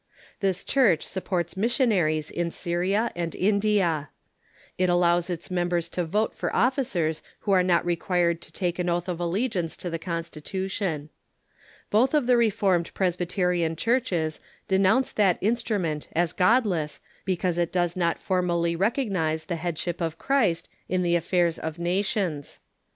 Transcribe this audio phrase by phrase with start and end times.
[0.39, 4.09] This Church supports missionaries in Syria and India.
[4.75, 8.89] It allows its members to vote for officers who are not required to take an
[8.89, 11.09] oath of allegiance to the Constitution.
[11.91, 18.17] Both of the Reformed Presbyterian churches denounce that instrument as godless because it does not
[18.17, 22.59] formally recognize the Headship of Christ in the affairs of nations.